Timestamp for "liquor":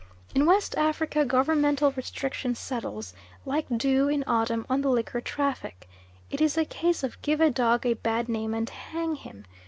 4.89-5.21